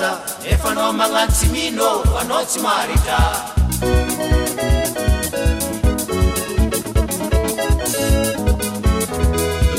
[0.00, 3.18] miasa efa anao magnatsy mino anao tsy maritra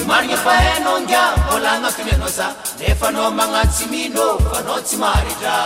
[0.07, 2.47] marigna fa hainonga mbola agnatiny anao za.
[2.79, 5.65] Nefa magnatsy mino anao tsy maritra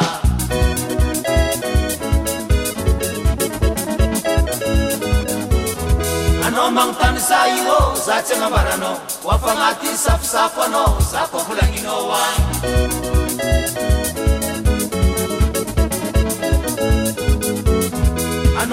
[6.47, 13.94] anao magnotany za io za tsy agnavaranao ho afa safosafo anao za koa volagninao agny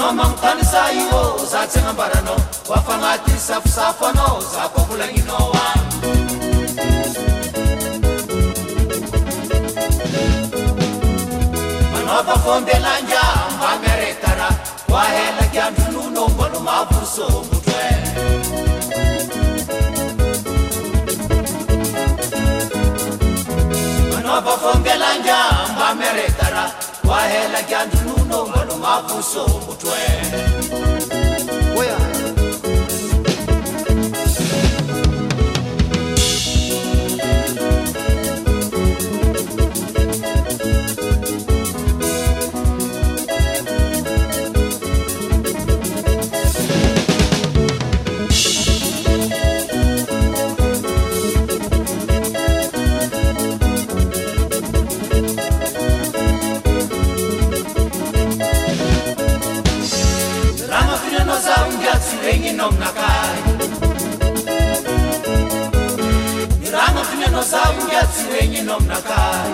[0.02, 2.36] nomagnontany za io za tsy agnambaranao
[2.68, 5.68] ho afagnaty safosafo anao za mpamolagninao a.
[11.92, 13.22] Manova fombialanja
[13.60, 14.48] mamy aretara
[14.90, 17.92] hoahelaky andronono mbôno mavoso mbotro e
[24.12, 25.38] manova fombialanja
[25.78, 26.64] mamy aretara
[27.12, 29.98] wahela kyanduluno ngolomavusombuthwe
[62.62, 63.38] mino aminakay
[66.60, 69.50] ny rano tinyanao zaho ngia tsy regnino aminakay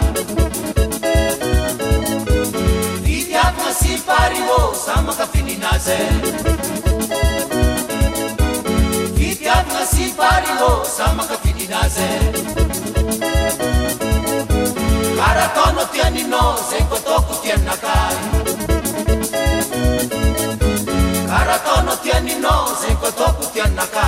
[3.04, 6.00] ny tiakona sy pary ô za makafininaze
[9.16, 12.10] ny tiakona sy pary ô za makafininaze
[15.16, 18.77] karaha taonao tianinao zegny kôtôko tiaminakay
[21.78, 24.02] kotono tianinao zegny kotoko tianinaka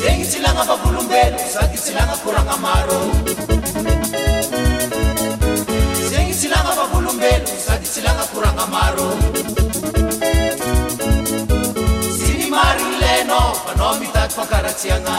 [0.00, 3.00] zegny tsilagna vavolombelo sady tsilagna koragna maro
[6.10, 9.10] zegny tsilagna vavolombelo sady tsilagna koragna maro
[12.18, 15.16] siny mariny lenao fanao mitady fankaratsiagna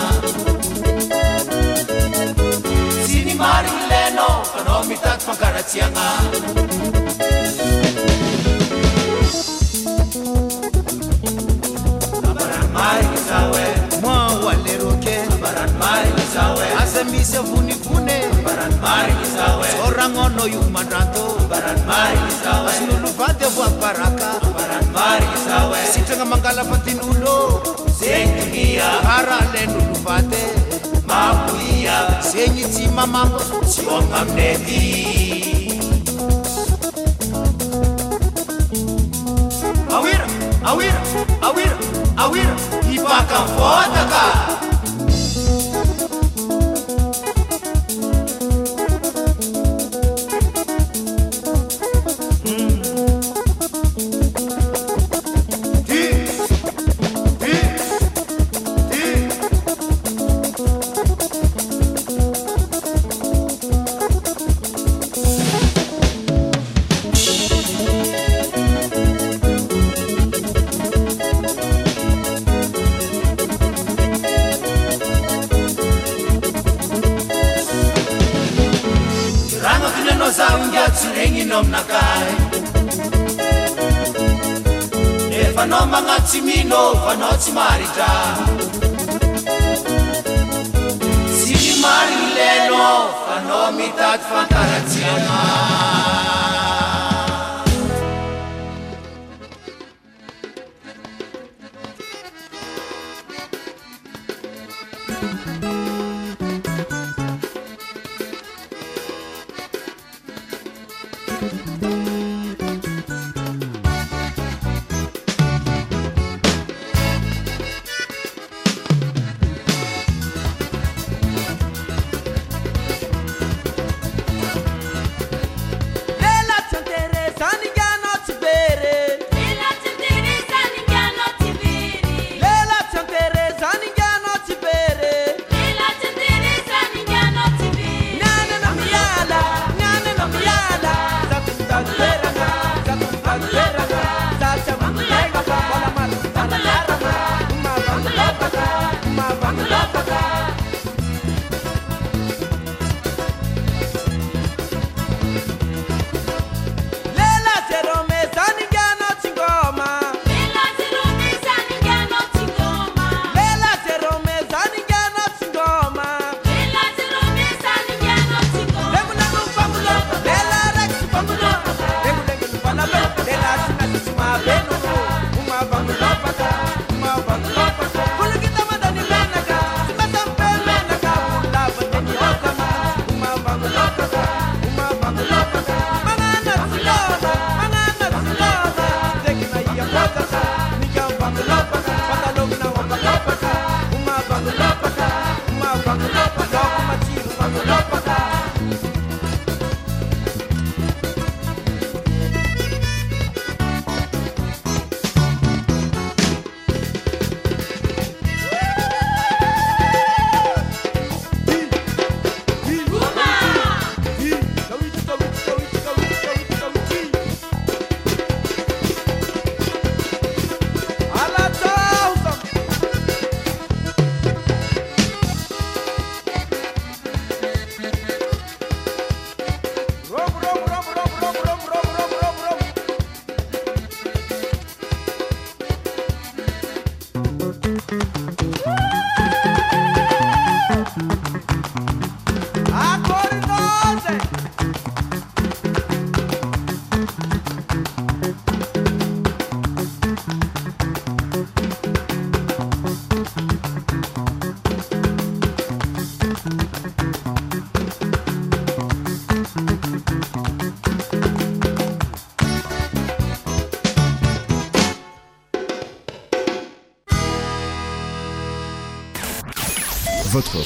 [3.06, 6.06] siny mariny lenao fanao mitady fankaratsiagna
[16.82, 18.18] asa misy avonivone
[19.86, 21.38] oragnono io mandranto.
[21.52, 24.40] Ason'olo vady avo abaraka
[25.92, 27.62] sitragna mangala fatin'olo
[29.06, 29.94] ara alen'olo
[32.32, 34.82] zegny tsy mamako tsy omagna aminety
[39.94, 40.26] awira
[40.64, 41.02] awira
[41.42, 41.78] awira
[42.18, 42.56] awira.
[42.88, 44.24] Hibaka fotaka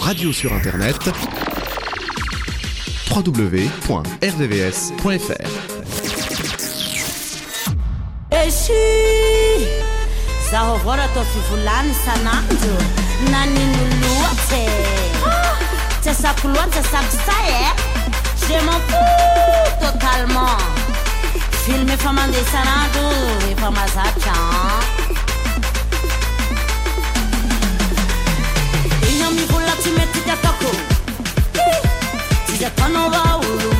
[0.01, 0.99] radio sur Internet
[3.09, 4.15] www.rdvs.fr
[8.29, 8.73] esy
[10.51, 12.77] zaho avao raha atao fivolany sanandro
[13.31, 14.65] nanino loatsy
[16.01, 17.65] tsy asako loany tsy asako say e
[18.47, 20.57] je m'en fous totalement.
[21.65, 23.07] Film efa mandeha sanandro
[23.51, 24.35] efa mazatra
[30.35, 30.75] nafako
[32.47, 33.74] sijatanova uru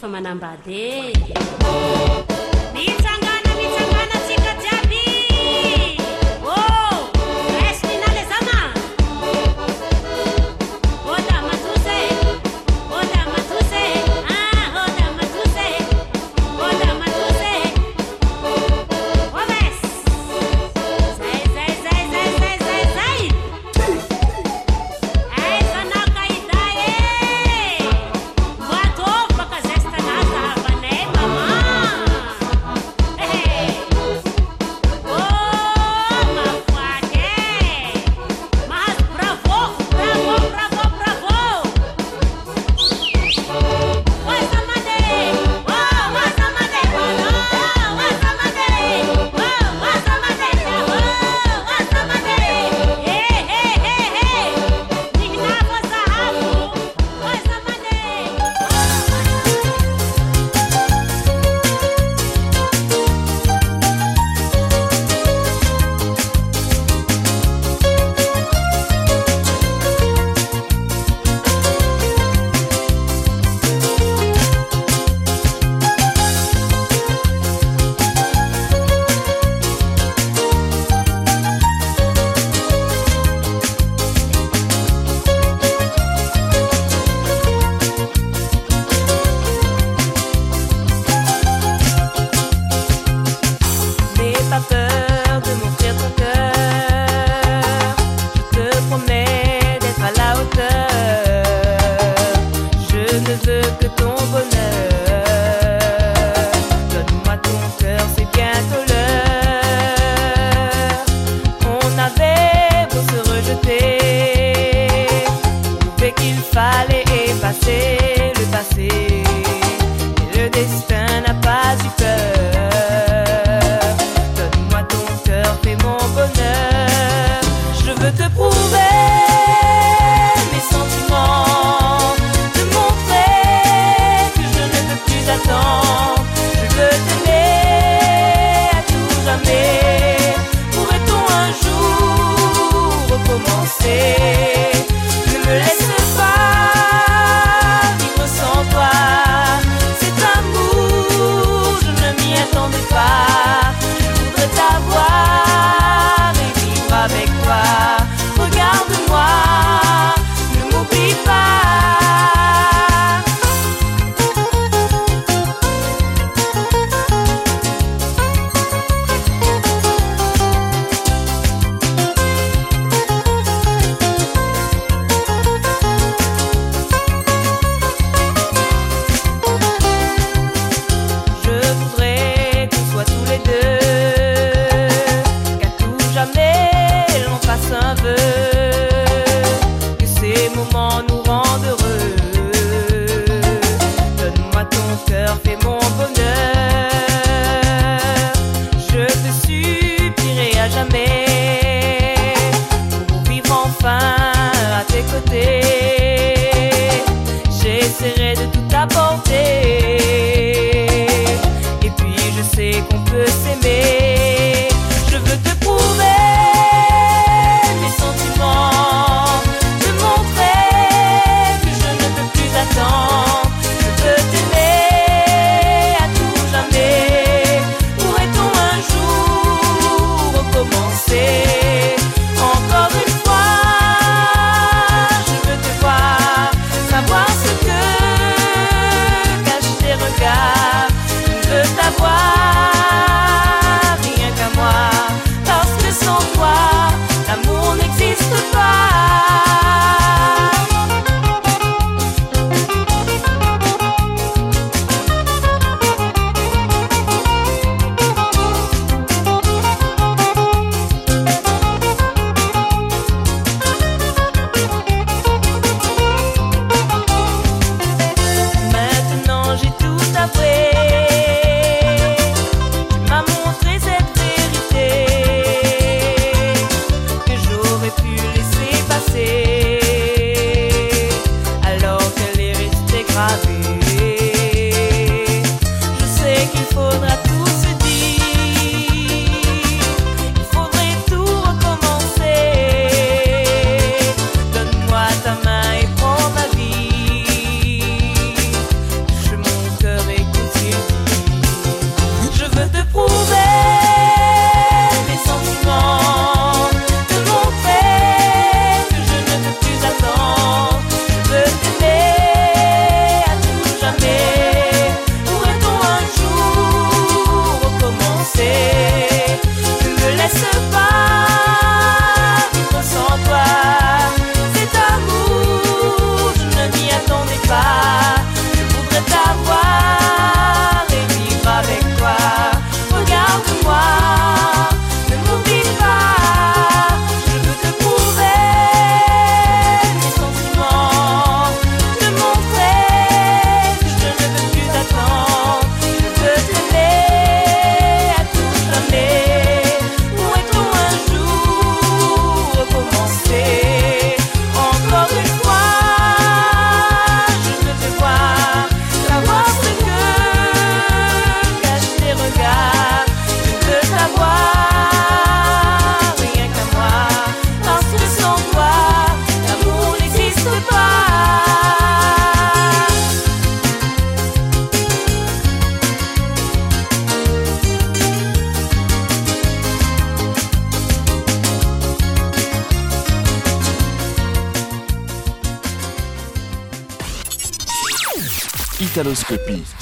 [0.00, 0.89] rehefa manambady eh?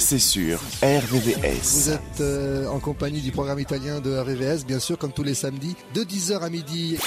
[0.09, 1.61] C'est sûr, RVVS.
[1.61, 5.35] Vous êtes euh, en compagnie du programme italien de RVVS, bien sûr, comme tous les
[5.35, 6.97] samedis, de 10h à midi.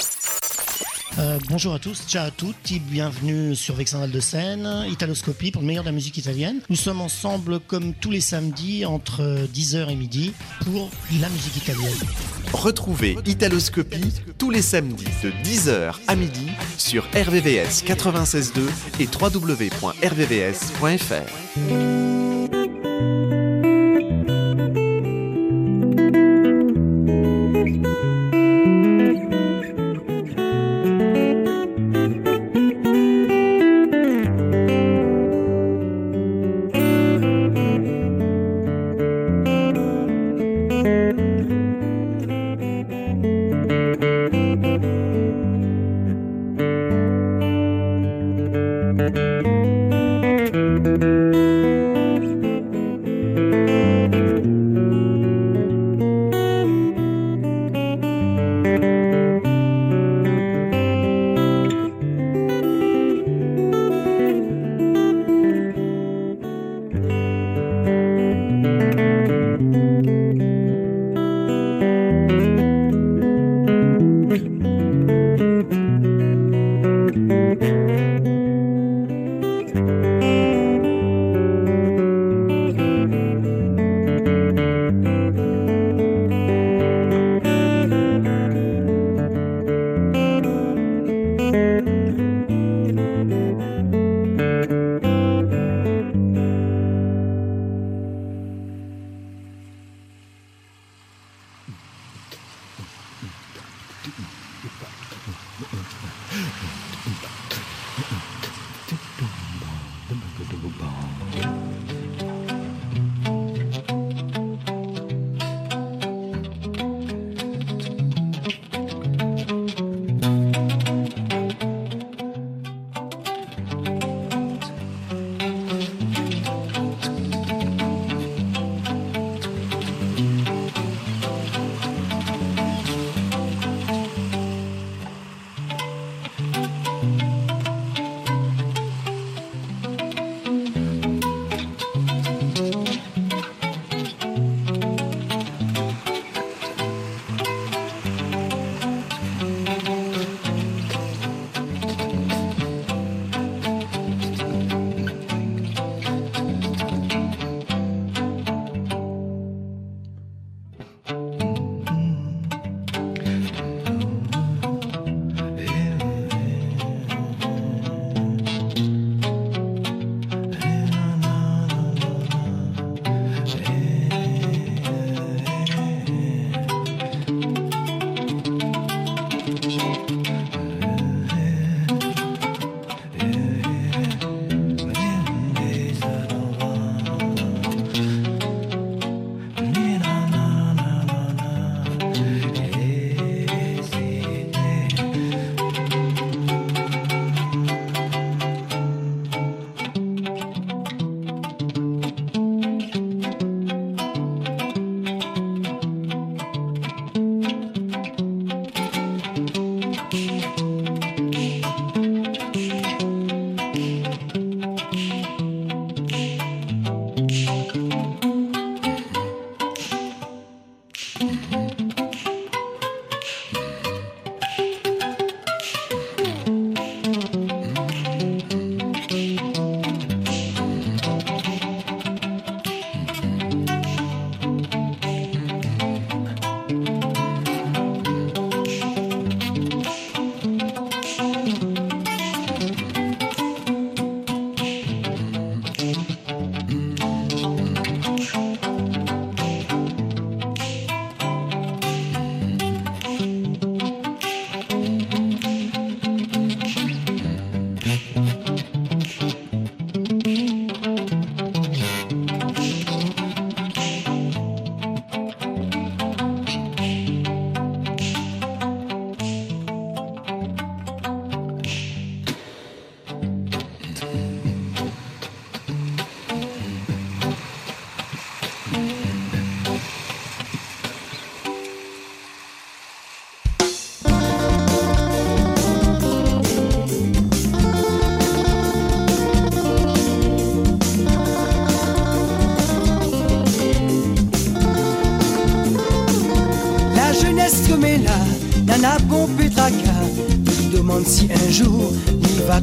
[1.19, 2.55] Euh, bonjour à tous, ciao à toutes,
[2.89, 6.61] bienvenue sur Vexandal de Seine, Italoscopie pour le meilleur de la musique italienne.
[6.69, 9.21] Nous sommes ensemble comme tous les samedis entre
[9.53, 10.31] 10h et midi
[10.63, 10.89] pour
[11.19, 11.91] la musique italienne.
[12.53, 18.61] Retrouvez Italoscopie tous les samedis de 10h à midi sur RVVS 96.2
[19.01, 19.73] et www.rvvs.fr.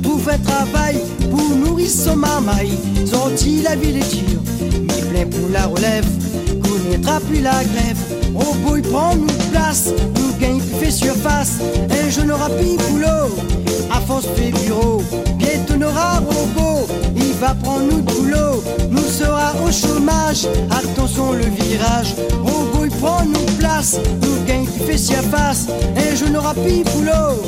[0.02, 2.76] trouver travail pour nourrir son mamaille.
[3.06, 4.40] Sorti la ville est dure,
[4.86, 6.06] mais plein pour la relève,
[6.62, 7.98] connaîtra plus la grève.
[8.34, 11.58] Au bout, il prend une place, nous gagne fait surface.
[11.90, 13.28] Un jeune aura plus boulot,
[13.92, 15.02] à force fait bureau.
[15.36, 16.86] Bientôt n'aura robot,
[17.40, 18.62] va prendre nous boulot.
[18.90, 22.14] Nous sera au chômage, attention le virage.
[22.44, 25.68] Robot, il prend une place, nous gagne fait surface.
[25.96, 27.40] Un jeune aura plus boulot,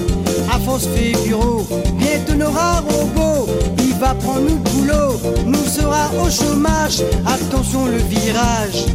[0.50, 1.66] à force fait bureau.
[1.98, 3.46] Bientôt n'aura robot,
[3.78, 5.20] il va prendre nous boulot.
[5.46, 8.86] Nous sera au chômage, attention le virage.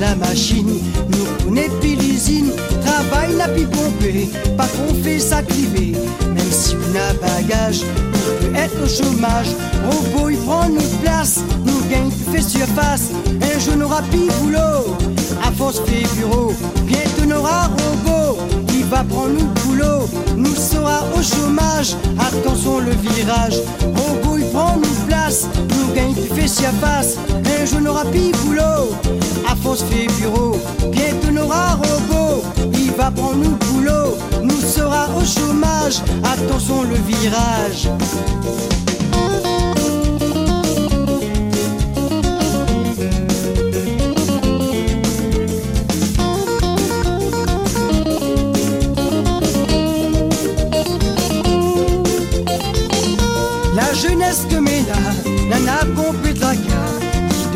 [0.00, 0.80] La machine,
[1.10, 2.52] nous connaît plus l'usine.
[2.84, 5.92] Travail n'a plus pompé, pas qu'on fait ça criver.
[6.34, 9.48] Même si on a bagage, on peut être au chômage.
[9.90, 13.10] Robot, il prend notre place, nous gagne fait surface.
[13.42, 14.96] Un jour n'aura plus boulot,
[15.44, 16.52] à force fait bureau.
[16.84, 18.38] Bientôt n'aura robot,
[18.74, 20.08] il va prendre nous boulot.
[20.36, 23.58] Nous sera au chômage, attention le virage.
[23.82, 27.16] Robot, il prend notre place, nous gagne fait surface
[27.60, 28.92] un jour n'aura plus boulot.
[29.50, 30.56] À force fait bureau,
[30.92, 32.42] bientôt n'aura robot.
[32.74, 36.02] Il va prendre nous boulot, nous sera au chômage.
[36.22, 37.88] Attention le virage.
[53.74, 54.56] La jeunesse que
[55.48, 56.52] la nappe complet de la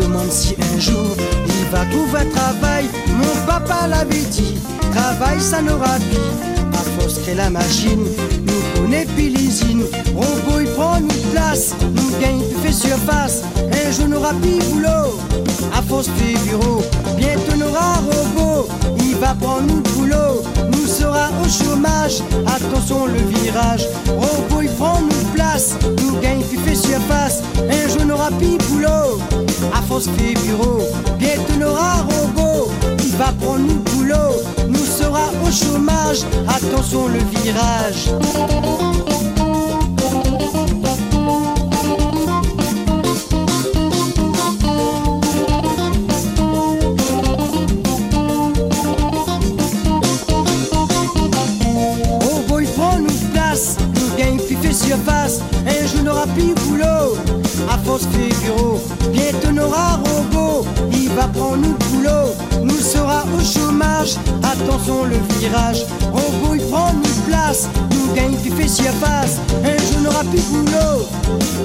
[0.00, 1.16] demande si un jour
[1.72, 2.84] va trouver travail.
[3.16, 4.58] Mon papa l'avait dit,
[4.92, 6.28] travail ça plus.
[6.78, 8.04] À force que la machine,
[8.46, 9.84] nous connaît plus l'usine.
[10.14, 13.42] Robot il prend une place, nous gagne fait surface.
[13.56, 15.18] Un jour n'aura plus boulot,
[15.74, 16.82] à force fait bureau.
[17.16, 18.68] Bientôt n'aura robot,
[19.22, 20.42] va prendre nous boulot.
[20.72, 23.86] Nous sera au chômage, attention le virage.
[24.08, 27.42] Robot il prend une place, nous gagne fait surface.
[27.56, 29.20] Un jour n'aura plus boulot
[29.72, 30.80] à force fait bureau.
[31.18, 34.32] Bientôt n'aura robot, il va prendre nous boulot.
[34.68, 38.10] Nous sera au chômage, attention le virage.
[64.82, 65.84] Attention le virage.
[66.12, 69.38] Robot il prend nous place, nous gagne du fait surface.
[69.64, 71.06] Un jour n'aura plus boulot,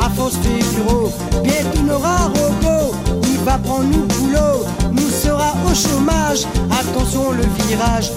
[0.01, 1.11] à force fait bureau.
[1.43, 4.65] Bientôt n'aura robot, il va prendre nous boulot.
[4.91, 8.11] Nous sera au chômage, attention le virage.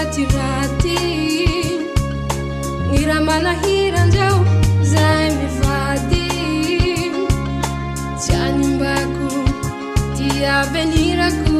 [0.00, 0.98] rati rati.
[2.90, 4.36] Ny raha manahirandreo
[4.92, 6.28] zay mivady
[8.20, 9.28] tsy animbako
[10.16, 11.59] tiavenirako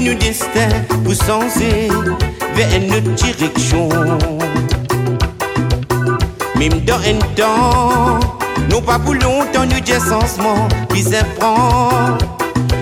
[0.00, 0.68] Nous destin
[1.04, 1.88] pour senser
[2.54, 3.88] vers une autre direction.
[6.56, 8.20] Même dans un temps
[8.70, 12.16] Non pas pour longtemps nous disons sensement Puis ça prend.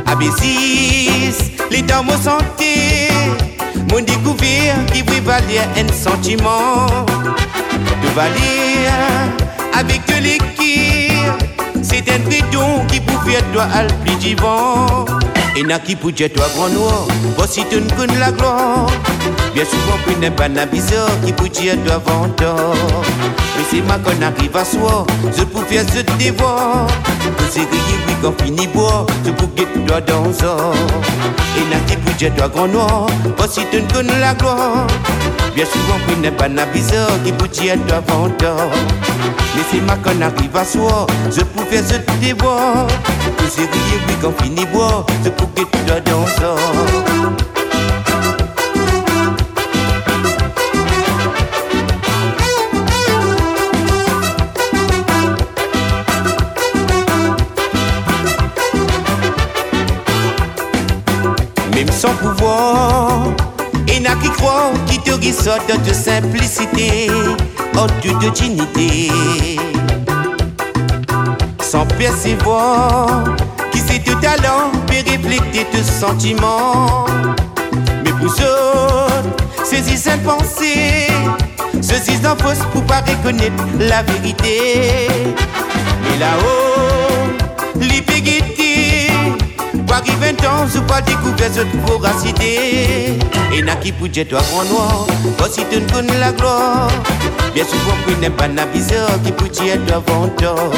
[0.07, 3.09] Abésis Les dans mon santé
[3.91, 6.87] Mon découvert qui prévalait un sentiment.
[8.03, 8.89] De valer
[9.75, 11.13] avec de l'équipe
[11.83, 15.05] c'est un bidon qui pouvait toi al plus divan
[15.55, 17.07] Et n'a qui pouvait toi grand noir.
[17.37, 18.87] Voici tu ne la gloire.
[19.55, 22.75] Bien souvent puis n'est pas na bizarre Qui pouvait toi vendeur
[23.57, 25.07] Mais c'est ma qu'on arrive à soi.
[25.37, 26.87] Je pouvais se dévoir.
[27.37, 29.07] Que c'est grillé oui qu'on finit boire.
[29.27, 33.07] Je pouvais toi dans Et n'a qui pouvait toi grand noir.
[33.37, 34.87] Voici tu ne la gloire.
[35.55, 38.71] Bien souvent puis n'est pas na bizarre Qui pouvait toi vendeur
[39.55, 41.07] mais c'est ma qu'on arrive à soi.
[41.31, 42.87] Je pouvais se dévoir.
[42.87, 45.05] Que c'est rié oui qu'on finit boire
[61.75, 63.25] Même sans pouvoir
[63.89, 67.09] Et n'a qui croit qui te ressort de simplicité
[68.01, 69.11] Dieu de dignité.
[71.61, 73.25] Sans percevoir
[73.93, 77.05] C'est de talent peut refléter tes sentiments.
[78.03, 81.09] Mais pour autres Saisissent une pensée
[81.83, 85.09] Saisissent en fausse pour pas reconnaître la vérité.
[86.05, 87.33] Mais là-haut
[87.81, 89.09] L'hypéguité
[89.87, 93.19] Pour arriver un temps où pas découvrir cette voracité.
[93.53, 96.89] Et n'a qui poudre toi grand noir Voici tu ne la gloire.
[97.53, 100.71] Bien souvent qu'on n'est pas bizarre Qui peut dire toi vendeur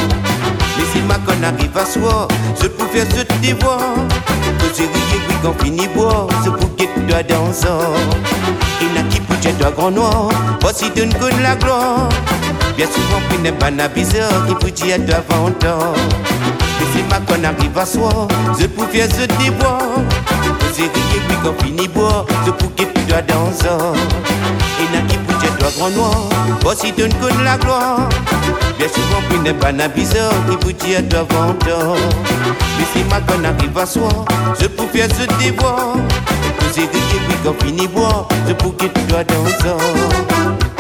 [0.73, 2.28] Mais si ma qu'on arrive à soi
[2.60, 3.78] Je pouvais se dévoir
[4.58, 7.80] Que c'est rié oui qu'on finit boire Ce bouquet toi dansant
[8.80, 10.28] Et n'a qui dire toi grand noir
[10.60, 12.08] Voici tu ne connais la gloire.
[12.76, 15.94] Bien souvent qu'on n'est pas na bizarre Qui dire toi vendeur
[16.80, 18.28] Mais si ma qu'on arrive à soi
[18.58, 19.80] Je pouvais se dévoir
[20.60, 23.92] Que c'est rié oui qu'on finit boire Ce bouquet toi dansant
[24.80, 25.13] Et n'a
[25.64, 26.28] toi grand noir.
[26.62, 28.08] Voici tu ne connais la gloire
[28.78, 31.96] Bien souvent puis n'est pas na bizarre Qui vous dit à toi vendeur.
[32.78, 34.08] Mais si ma conne arrive à soi
[34.60, 35.94] Je pouvais se dévoir
[36.58, 40.73] Que c'est rié puis qu'on finit boire Je pour que tu dois danser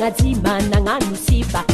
[0.00, 1.64] anazy managnano sifa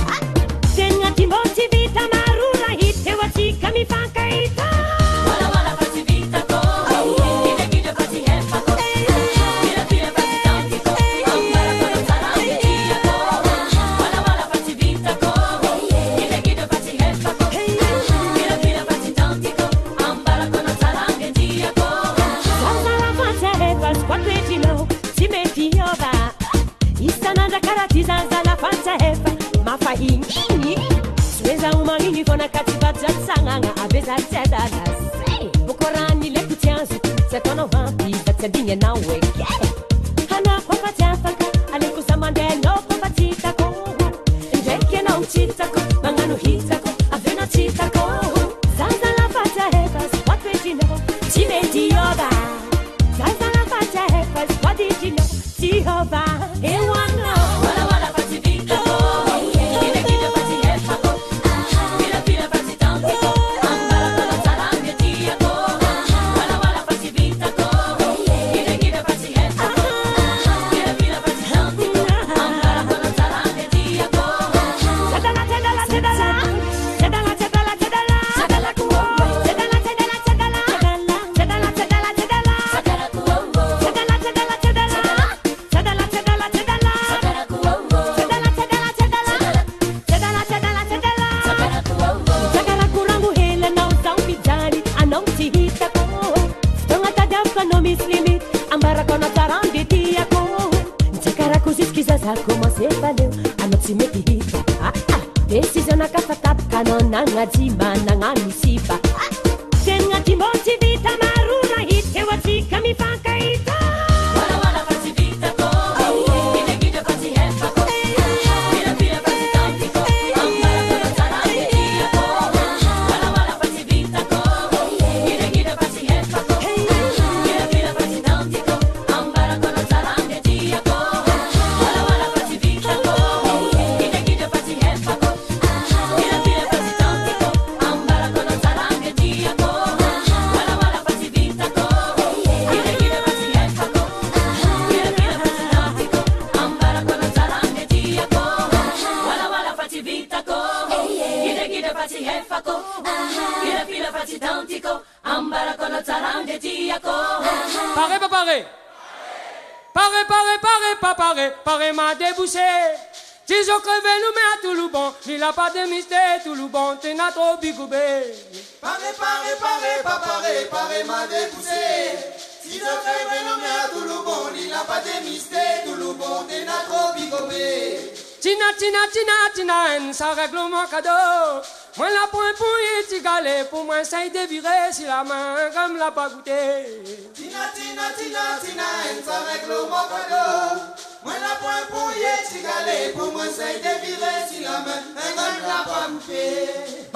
[173.93, 178.13] tout le bon, il n'a pas de mystère, tout le bon, t'es n'a trop bigobé.
[178.41, 181.63] Tina, tina, tina, tina, ça règle mon cadeau.
[181.97, 185.97] Moi la point pour y tigaler, pour moi ça y dévirer si la main comme
[185.97, 187.03] l'a pas goûté.
[187.35, 188.85] Tina, tina, tina, tina,
[189.25, 191.06] ça règle mon cadeau.
[191.27, 195.79] Mwen la pou an pou mwen se devire si la men, e la
[196.13, 196.43] mpe.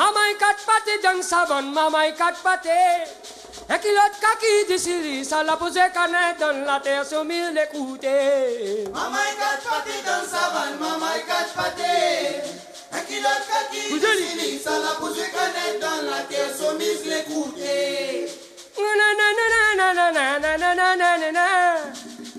[0.01, 1.23] Mamay kat pati jang
[1.71, 2.81] mamay kat pati.
[3.71, 3.77] E
[4.21, 8.91] kaki disiri, sa la pose kanet dan la ter sou mil ekoute.
[8.91, 11.95] Mamay kat pati jang sabon, mamay kat pati.
[12.91, 17.79] Ekilot kaki disiri, sa la pose kanet dan la ter sou mil ekoute.
[18.75, 22.20] Na na na na na na na na na na na na na.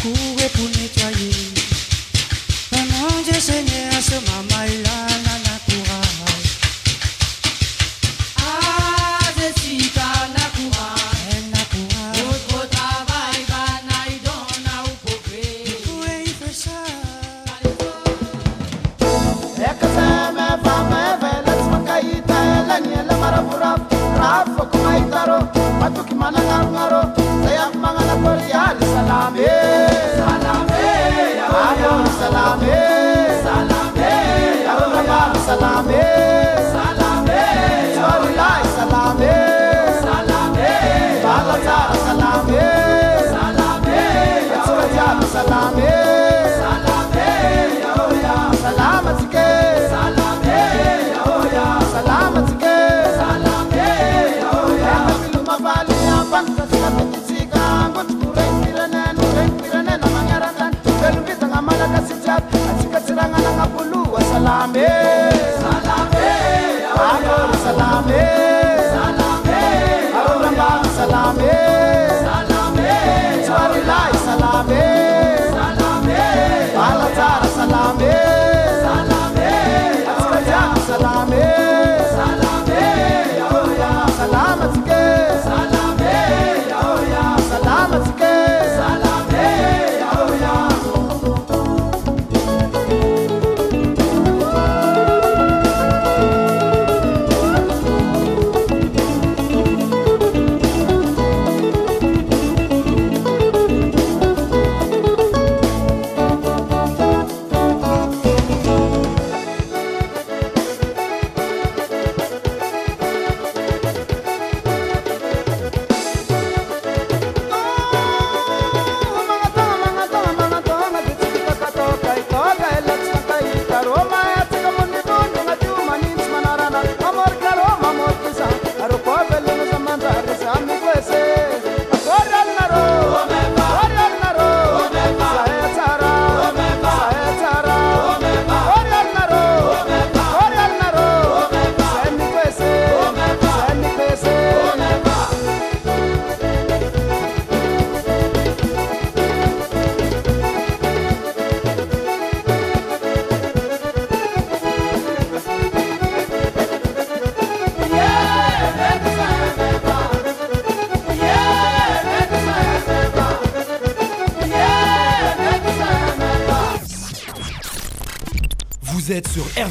[0.00, 0.71] 不会，不会。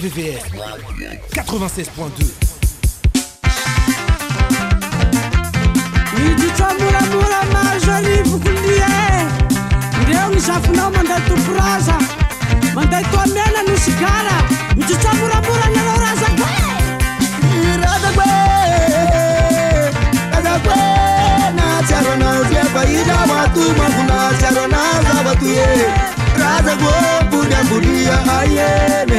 [0.01, 0.43] RVVS
[1.35, 2.25] 96.2.
[6.17, 8.85] Nijitsamuramura majari vukulie
[10.03, 11.95] ndio nishafunao mandai tupuraza
[12.75, 14.35] mandai tuamena nusigara
[14.75, 16.27] nijitsamuramura naloraza
[17.81, 18.25] Raza kwe,
[20.31, 20.75] raza kwe,
[21.55, 25.65] na charo na zia kwa ida watu mafuna charo na za watu ye.
[26.39, 26.93] Raza kwe,
[27.31, 29.10] budia budia ayene,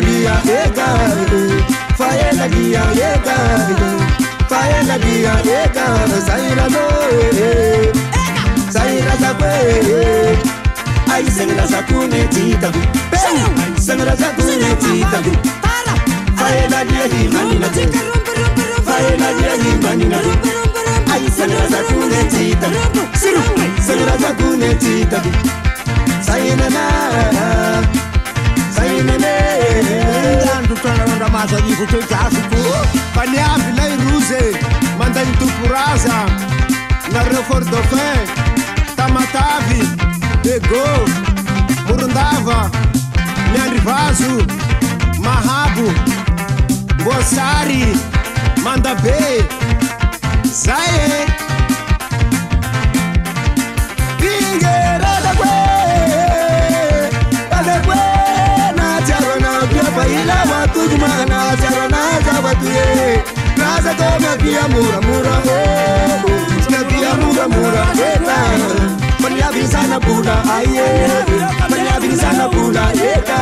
[0.00, 1.40] kudia yegalo
[1.98, 3.88] faela dia yegalo
[4.50, 6.84] faela dia yegalo saira no
[8.74, 9.52] saira zakwe
[11.14, 12.70] ai sangra zakune tita.
[13.86, 15.18] Sangra zakune tita.
[16.40, 17.68] faela dia himani na
[18.88, 20.18] faela dia himani na
[21.12, 22.68] ai sangra zakune tita.
[23.86, 25.20] Sangra zakune tita.
[26.26, 28.09] Saira na
[30.20, 32.60] ndanro fanararamazanivo toeazoko
[33.12, 34.42] mpaniavy lay roze
[34.98, 36.14] mandany toporaza
[37.12, 38.20] nareo fort dauphin
[38.96, 39.80] tamatavy
[40.42, 40.84] tá ego
[41.88, 42.70] morondava
[43.52, 44.34] miandry vazo
[45.24, 45.88] mahabo
[47.00, 47.84] mboasary
[48.64, 49.18] mandabe
[50.62, 51.29] zay e
[62.64, 63.22] e
[63.56, 65.40] casa come via mura mura
[66.68, 68.38] che via mura mura eta
[69.22, 70.88] paglia visana buda aie
[71.58, 73.38] paglia visana buda eta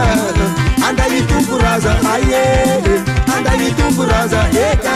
[0.88, 2.44] andali tumpuraza aie
[3.34, 4.94] andali tumpuraza eta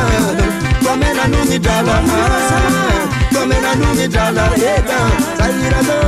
[0.85, 1.97] come la numi dala
[3.33, 4.99] come la numi dala eta
[5.39, 5.99] saira do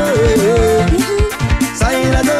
[1.80, 2.38] saira do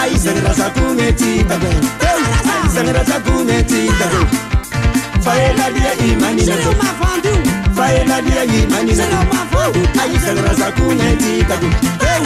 [0.00, 2.47] ai se la sapune ti da bene
[2.78, 4.20] zanarazagunetindaro
[5.24, 6.72] faelalia imaninaro
[7.78, 9.20] faelalia imaninaro
[10.02, 11.68] ai zanarazagunetindaro
[12.06, 12.18] ai.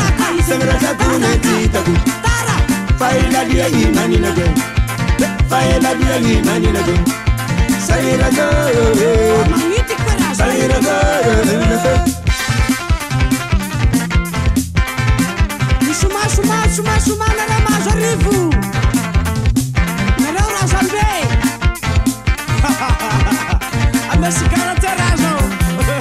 [24.22, 25.34] mexicana terrazzo.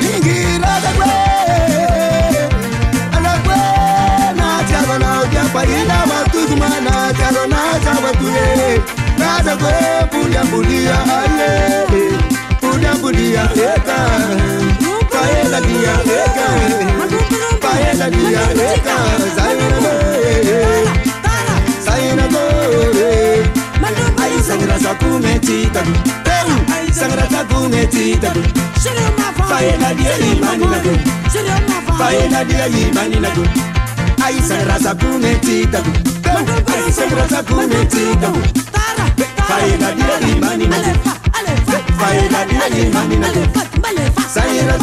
[0.10, 1.14] Ingira de gwe,
[3.16, 3.60] ala gwe
[4.40, 8.48] na tiaro na odia parina batu mana tiaro na tabatu ye.
[9.20, 9.74] Na de gwe
[10.12, 11.52] bulia bulia ale,
[12.62, 13.98] bulia bulia eka,
[15.12, 16.48] paella dia eka,
[17.64, 18.98] paella dia eka,
[19.38, 20.01] zaino.
[24.92, 25.92] takumeti tadu
[26.28, 26.56] peru
[26.92, 28.42] sangara takumeti tadu
[29.50, 30.92] faye na dia imani nadu
[31.98, 33.44] faye na dia imani nadu
[34.26, 35.92] ai sangara takumeti tadu
[36.24, 36.44] peru
[36.76, 38.42] ai sangara takumeti tadu
[39.48, 40.92] faye na dia imani nadu
[42.00, 43.42] faye na dia imani nadu
[44.34, 44.76] sayera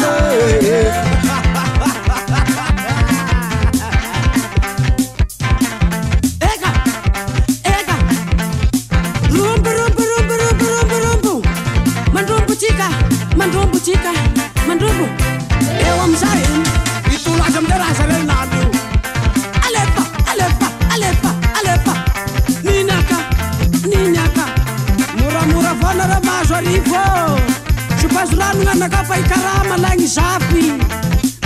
[28.59, 30.71] manana anaka fa ikarama lagny zafy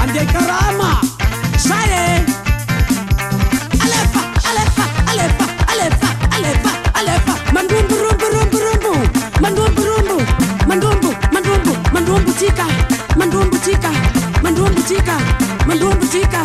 [0.01, 0.89] andeha ikarama.
[1.57, 2.25] Zay e
[3.83, 7.33] alefa alefa alefa alefa alefa alefa.
[7.53, 8.93] Mandombo rombo rombo rombo
[9.41, 10.17] mandombo rombo
[10.67, 12.65] mandombo mandombo mandombo tsika.
[13.17, 13.91] Mandombo tsika.
[14.43, 15.15] Mandombo tsika.
[15.67, 16.41] Mandombo tsika.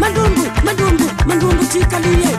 [0.00, 2.30] Mandombo mandombo mandombo tsika lie